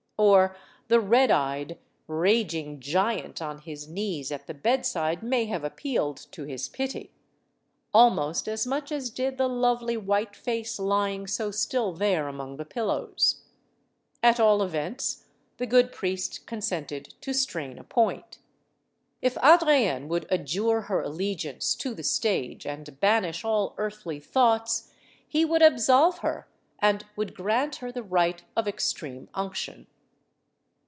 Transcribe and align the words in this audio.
Or 0.17 0.55
the 0.87 0.99
red 0.99 1.31
eyed, 1.31 1.79
raging 2.05 2.79
giant 2.79 3.41
on 3.41 3.57
his 3.61 3.87
knees 3.87 4.31
at 4.31 4.45
the 4.45 4.53
bedside 4.53 5.23
may 5.23 5.45
have 5.45 5.63
appealed 5.63 6.17
to 6.29 6.43
his 6.43 6.69
pity; 6.69 7.11
almost 7.91 8.47
as 8.47 8.67
much 8.67 8.91
as 8.91 9.09
did 9.09 9.39
the 9.39 9.47
lovely 9.47 9.97
white 9.97 10.35
face 10.35 10.77
lying 10.77 11.25
so 11.25 11.49
still 11.49 11.91
there 11.91 12.27
among 12.27 12.57
the 12.57 12.65
pillows. 12.65 13.41
At 14.21 14.39
all 14.39 14.61
events, 14.61 15.25
the 15.57 15.65
good 15.65 15.91
priest 15.91 16.45
consented 16.45 17.15
to 17.21 17.33
strain 17.33 17.79
a 17.79 17.83
point. 17.83 18.37
If 19.23 19.37
Adrienne 19.39 20.07
would 20.07 20.27
adjure 20.29 20.81
her 20.81 21.01
allegiance 21.01 21.73
to 21.77 21.95
the 21.95 22.03
stage 22.03 22.67
1 22.67 22.71
and 22.71 22.99
banish 22.99 23.43
all 23.43 23.73
earthly 23.79 24.19
thoughts, 24.19 24.93
he 25.27 25.45
would 25.45 25.63
absolve 25.63 26.19
her 26.19 26.47
and 26.77 27.05
would 27.15 27.33
grant 27.33 27.77
her 27.77 27.91
the 27.91 28.03
rite 28.03 28.43
of 28.55 28.67
Extreme 28.67 29.27
Unction. 29.33 29.87